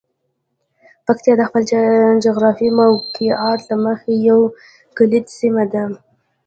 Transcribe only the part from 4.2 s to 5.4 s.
یوه کلیدي